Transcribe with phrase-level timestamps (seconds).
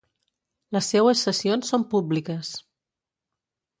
[0.77, 2.55] Les seues sessions són públiques.